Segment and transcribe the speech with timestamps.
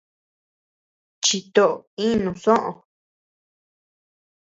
[1.23, 1.67] Chitó
[2.07, 2.71] inu soʼö.